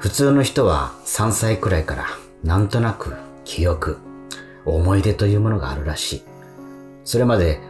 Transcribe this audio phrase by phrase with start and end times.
[0.00, 2.06] 普通の人は3歳くらいから
[2.44, 3.14] なんとなく
[3.44, 3.98] 記憶、
[4.64, 6.22] 思い出というものがあるらしい。
[7.04, 7.60] それまで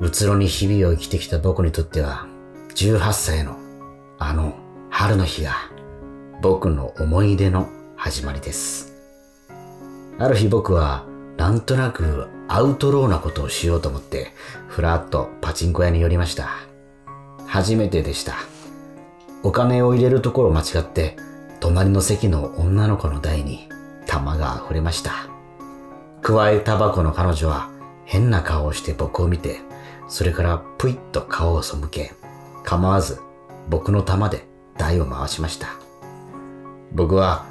[0.00, 2.26] うつろに日々を生きてきた僕にとっては
[2.74, 3.56] 18歳の
[4.18, 4.54] あの
[4.90, 5.54] 春の日が
[6.40, 8.92] 僕の思い出の始まりです。
[10.18, 11.04] ある日僕は
[11.36, 14.32] なんとなくアウトローなことをしようと思って
[14.68, 16.48] ふらっとパチンコ屋に寄りました。
[17.46, 18.34] 初めてでした。
[19.42, 21.16] お金を入れるところを間違って
[21.62, 23.68] 隣の席の女の子の台に
[24.04, 25.28] 玉が溢れました。
[26.20, 27.70] 加えタバコの彼女は
[28.04, 29.60] 変な顔をして僕を見て、
[30.08, 32.14] それからぷいっと顔を背け、
[32.64, 33.20] 構わず
[33.68, 34.44] 僕の玉で
[34.76, 35.68] 台を回しました。
[36.90, 37.46] 僕は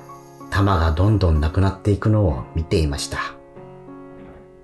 [0.49, 3.17] 玉がどんどんなくなっていくのを見ていました。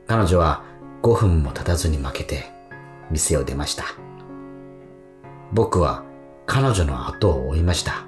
[0.08, 0.66] 彼女は
[1.04, 2.52] 5分も経たずに負けて
[3.10, 3.86] 店を出ました。
[5.54, 6.04] 僕は
[6.46, 8.07] 彼女の後を追いました。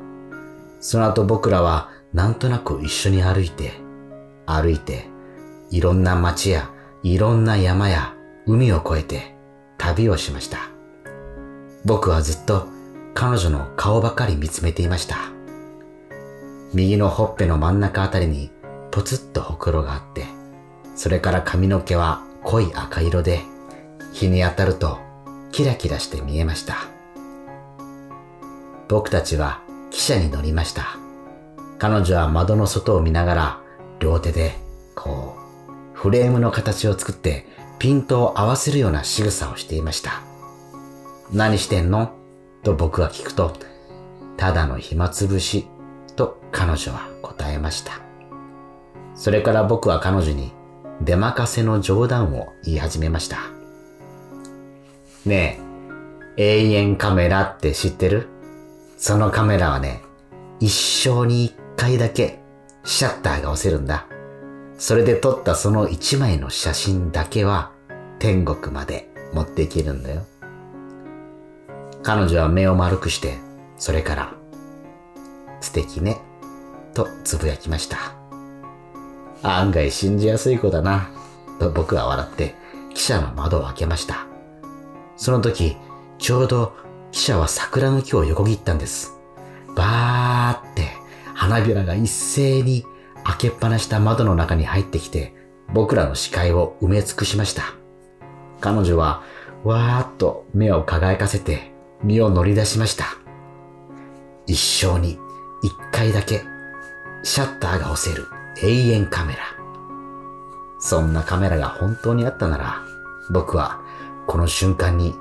[0.80, 3.74] その後僕らはなんとなく一緒に歩いて、
[4.46, 5.08] 歩いて、
[5.70, 6.72] いろんな街や
[7.04, 8.16] いろんな山や
[8.48, 9.36] 海を越えて
[9.78, 10.58] 旅をしました。
[11.86, 12.68] 僕はずっと
[13.14, 15.18] 彼女の顔ばかり見つめていました。
[16.74, 18.52] 右のほっぺの真ん中あたりに
[18.92, 20.26] ポツッとほくろがあって、
[20.96, 23.42] それから髪の毛は濃い赤色で、
[24.14, 24.98] 日に当たると
[25.52, 26.76] キラキラして見えました。
[28.88, 29.62] 僕たちは
[29.92, 30.98] 汽車に乗りました。
[31.78, 33.62] 彼女は窓の外を見ながら
[34.00, 34.56] 両手で
[34.96, 35.38] こ
[35.68, 37.48] うフレームの形を作って
[37.80, 40.22] ピントを合わせるような仕草をしていました。
[41.32, 42.14] 何してんの？
[42.64, 43.54] と僕が聞くと、
[44.36, 45.68] ただの暇つぶし
[46.16, 47.94] と彼女は答えました。
[49.16, 50.52] それから僕は彼女に
[51.02, 53.38] 出任せの冗談を言い始めました。
[55.26, 55.60] ね
[56.36, 58.28] え、永遠カメラって知ってる？
[59.00, 60.02] そのカメラはね、
[60.60, 62.42] 一生に一回だけ
[62.84, 64.08] シャッターが押せるんだ。
[64.78, 67.72] それで撮ったその一枚の写真だけは
[68.20, 70.26] 天国まで持っていけるんだよ。
[72.04, 73.38] 彼女は目を丸くして、
[73.78, 74.34] それから、
[75.62, 76.18] 素敵ね、
[76.94, 77.98] とつぶやきました。
[79.44, 81.10] 案外信じやすい子だな、
[81.58, 82.56] と僕は笑って、
[82.94, 84.28] 汽車の窓を開けました。
[85.16, 85.78] その時、
[86.18, 89.14] ちょうど汽車は桜の木を横切ったんです。
[89.76, 90.90] バーって
[91.34, 92.86] 花びらが一斉に
[93.24, 95.34] 開けっぱなした窓の中に入ってきて、
[95.74, 97.64] 僕らの視界を埋め尽くしました。
[98.60, 99.24] 彼女は
[99.64, 101.72] わーっと目を輝かせて
[102.04, 103.06] 身を乗り出しました。
[104.48, 105.20] 一生に
[105.62, 106.42] 一回だけ
[107.24, 108.28] シャッターが押せる
[108.62, 109.40] 永遠カメラ。
[110.80, 112.82] そんなカメラが本当にあったなら、
[113.32, 113.82] 僕は
[114.28, 115.14] この瞬間に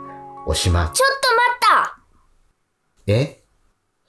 [0.46, 1.47] おしま、ちょっと待
[3.08, 3.42] え？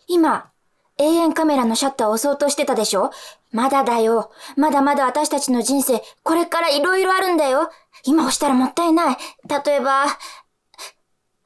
[0.08, 0.52] 今、
[0.98, 3.12] 永遠カメラのシャッターを押そうとしてたでしょ？
[3.52, 4.32] まだだよ。
[4.58, 7.70] まだまだ私たちの人生、これからいろいろあるんだよ。
[8.04, 9.18] 今押したらもったいない。
[9.66, 10.06] 例えば、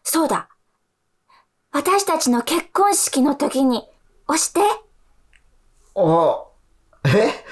[0.03, 0.49] そうだ。
[1.71, 3.87] 私たちの結婚式の時に、
[4.27, 4.61] 押して。
[5.95, 6.45] あ、
[7.05, 7.43] え？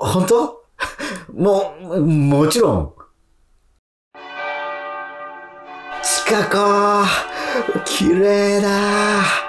[0.00, 0.64] 本当？
[1.32, 2.94] もう、もちろん。
[6.02, 7.06] チカ子、
[7.84, 9.43] 綺麗だ。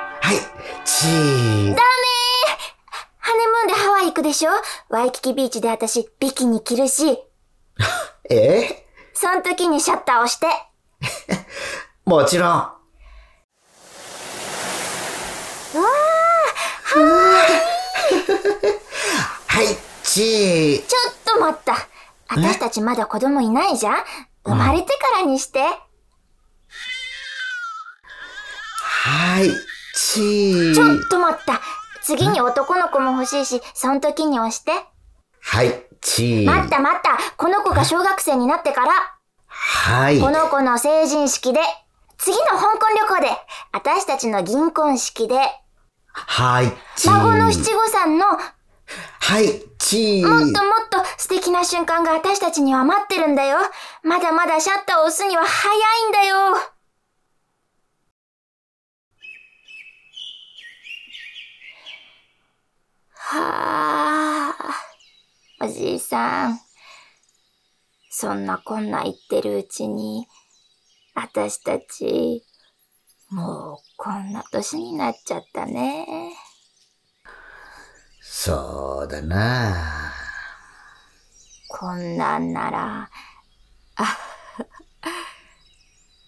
[0.86, 1.76] はい、チー。
[3.18, 4.52] ハネムーンでハワイ行くでしょ？
[4.90, 7.18] ワイキキビーチで私、ビキニ着るし。
[8.30, 8.86] え？
[9.14, 10.46] その時にシャッター押して。
[12.06, 12.50] もちろん。
[12.50, 12.76] うわ
[19.48, 19.68] はい、
[20.04, 20.86] チー。
[20.88, 21.88] ちょっと待った。
[22.30, 23.96] 私たちまだ子供いないじゃん
[24.46, 25.60] 生まれてからにして。
[25.60, 25.68] は
[29.42, 29.50] い、
[29.96, 30.76] チー。
[30.76, 31.62] ちょっと待った。
[32.04, 34.72] 次に男の子も欲しいし、その時に押して。
[35.42, 36.46] はい、チー。
[36.46, 37.18] 待った待った。
[37.38, 38.92] この子が小学生になってから、
[39.48, 40.20] はい。
[40.20, 41.60] この子の成人式で、
[42.18, 43.30] 次の香港旅行で、
[43.72, 45.40] 私たちの銀婚式で、
[46.08, 47.12] はい、チー。
[47.12, 48.38] 孫の七五三の、もっ
[49.20, 50.24] はい、チー。
[50.24, 50.54] ともっ
[50.90, 53.58] と素敵な瞬間が私たちには待ってるんだよ。
[54.04, 56.75] まだまだシャッターを押すには早いんだよ。
[63.38, 64.56] は
[65.60, 66.60] あ、おじいさん。
[68.10, 70.26] そんなこんな言ってるうちに、
[71.14, 72.46] 私たち、
[73.30, 76.34] もうこんな年になっちゃったね。
[78.22, 80.14] そうだな
[81.68, 83.10] こんなんなら、
[83.98, 84.18] あ、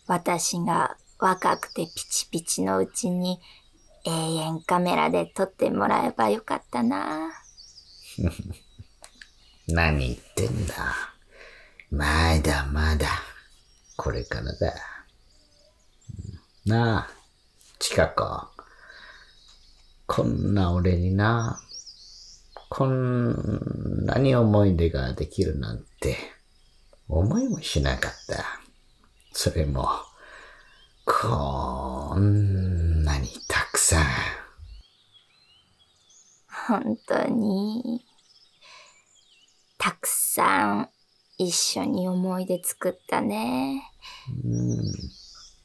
[0.08, 3.40] 私が若くてピチピチのうちに
[4.08, 7.30] 永遠カメラで撮ってもらえばよかったな。
[9.68, 10.96] 何言ってんだ。
[11.92, 13.06] まだまだ、
[13.98, 14.74] これからだ。
[16.66, 17.10] なあ、
[17.80, 18.48] チカ子。
[20.06, 21.60] こんな俺にな、
[22.70, 26.16] こんなに思い出ができるなんて、
[27.10, 28.46] 思いもしなかった。
[29.34, 29.90] それも、
[31.06, 32.77] こんな
[33.88, 34.06] さん。
[36.68, 38.06] 本当に、
[39.78, 40.90] たくさん
[41.38, 43.90] 一緒に思い出作ったね。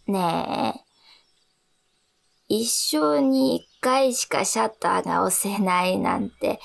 [0.06, 6.60] ねえ、一生に一回しかシャッターが押せないなんて、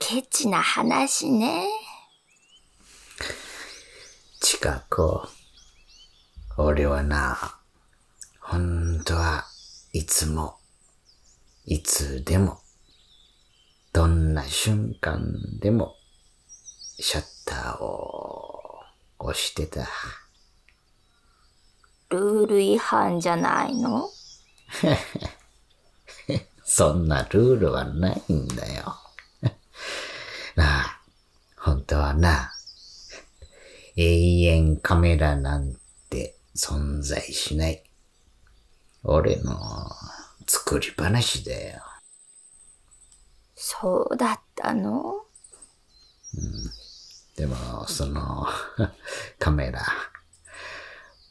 [0.00, 1.68] ケチな話ね。
[4.40, 5.28] チカ子、
[6.56, 7.60] 俺はな、
[8.40, 9.46] 本当は
[9.92, 10.55] いつも、
[11.68, 12.60] いつでも、
[13.92, 15.20] どんな瞬間
[15.58, 15.96] でも、
[17.00, 18.78] シャッターを
[19.18, 19.88] 押してた。
[22.10, 24.08] ルール違反じゃないの？
[26.64, 28.96] そんなルールはないんだよ。
[30.54, 31.00] なあ、
[31.56, 32.52] 本当はな、
[33.96, 35.76] 永遠カメラなん
[36.10, 37.82] て存在しない。
[39.02, 39.90] 俺の
[40.46, 41.82] 作り話だよ。
[43.54, 45.22] そうだったの？
[47.36, 48.46] でも、その、
[49.38, 49.84] カメラ、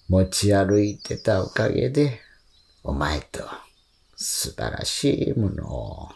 [0.07, 2.21] 持ち歩いてたおかげで、
[2.83, 3.43] お前と
[4.15, 6.09] 素晴らしいものを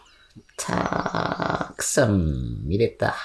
[0.56, 3.16] たくさん見れた。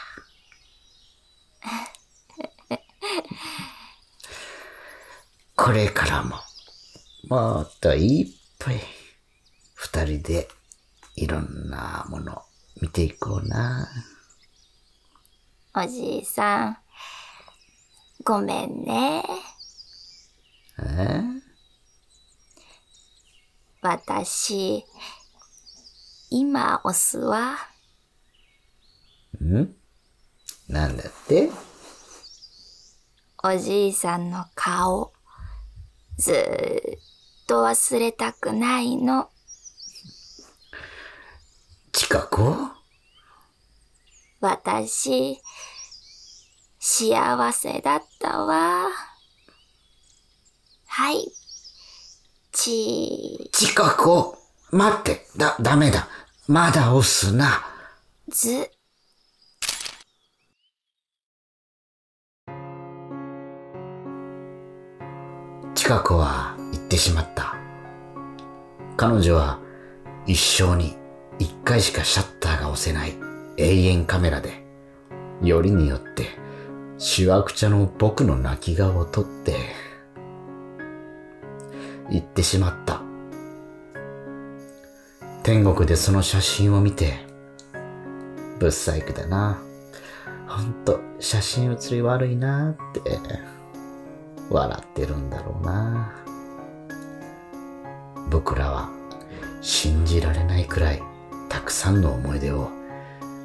[5.56, 6.38] これからも、
[7.28, 8.28] もっといっ
[8.58, 8.82] ぱい、
[9.96, 10.50] 二人で
[11.16, 12.42] いろんなもの
[12.82, 13.88] 見ていこうな。
[15.74, 16.78] おじいさん、
[18.26, 19.24] ごめんね。
[20.80, 21.22] え？
[23.82, 24.84] 私、
[26.30, 27.56] 今押すわ。
[29.42, 29.70] ん？
[30.68, 31.50] なんだって？
[33.46, 35.14] おじいさんの顔、
[36.18, 37.00] ずーっ
[37.48, 39.30] と忘れたくないの。
[42.08, 42.40] 近く
[44.40, 45.42] 私、
[46.80, 48.90] 幸せだったわ。
[50.86, 51.32] はい。
[52.52, 54.38] ち近く
[54.70, 56.08] 待ってだ、ダメだ。
[56.48, 57.64] まだ押すな。
[58.30, 58.70] ーず。
[65.74, 67.56] 近くは言ってしまった。
[68.96, 69.60] 彼女は
[70.28, 71.04] 一生に
[71.40, 73.14] 一回しかシャッターが押せない
[73.58, 74.66] 永遠カメラで、
[75.42, 76.28] よりによって、
[76.98, 79.56] しわくちゃの僕の泣き顔を撮って、
[82.10, 83.02] 言ってしまった。
[85.44, 87.26] 天国でその写真を見て、
[88.60, 89.62] ぶっ細工だな。
[90.48, 93.02] ほんと、写真写り悪いなって、
[94.50, 96.14] 笑ってるんだろうな。
[98.30, 98.90] 僕らは
[99.62, 101.15] 信じられないくらい
[101.56, 102.70] たくさんの思い出を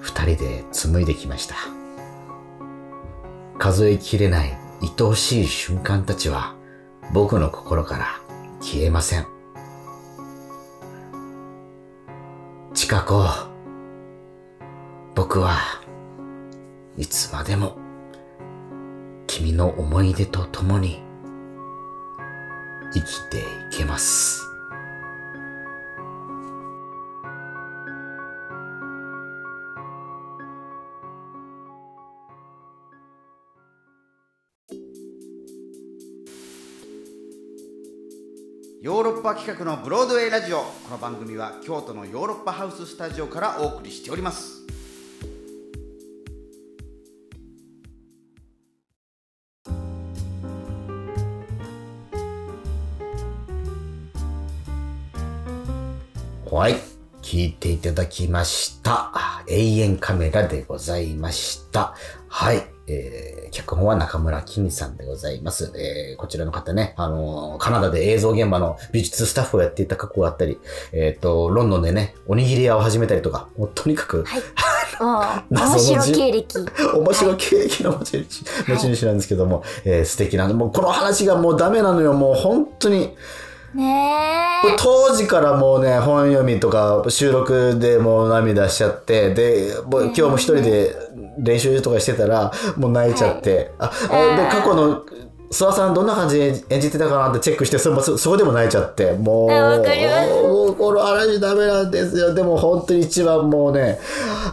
[0.00, 1.54] 二人で紡いできました。
[3.56, 6.56] 数えきれない愛おしい瞬間たちは
[7.12, 8.06] 僕の心から
[8.60, 9.26] 消えません。
[12.74, 13.24] チカ子、
[15.14, 15.58] 僕は
[16.96, 17.76] いつまでも
[19.28, 21.00] 君の思い出と共に
[22.92, 24.49] 生きていけます。
[38.82, 44.62] ヨーロッパ企画のブロードウェイラジオこの番組は京都のヨーロッパハウススタジオからお送りしております
[56.50, 56.76] はい。
[57.20, 59.12] 聞いていただきました。
[59.46, 61.94] 永遠カメラでございました。
[62.28, 62.79] はい。
[62.90, 65.72] えー、脚本は中村きみさんでございます。
[65.76, 70.58] えー、こちらの方ね、あのーカナダで映像現場の美術スタッフをやっていた過去があったり、
[70.92, 74.42] えっ、と、ロンドンでね、おにぎり屋を始めたりとか、もうとにかく、はい。
[75.50, 76.58] 面白経歴。
[76.94, 83.14] 面白い経歴の持ち主持ち主なんですけども、えー素敵な、もうこの話がもうダメなのよ、もう本当に。
[83.74, 83.84] ね
[84.64, 84.76] え。
[84.78, 90.94] 当時からもうね、本読みとか収録でもう涙しちゃって、で、今日も一人で
[91.38, 95.02] 練習とかしてたら、もう泣いちゃって、あ、あで、過去の、
[95.52, 102.34] 諏訪さんどんな感じで演じてたかなってチェックして、そそそこでも泣いちゃって、もう、もうこの話ダメなんですよ。
[102.34, 103.98] でも本当に一番もうね、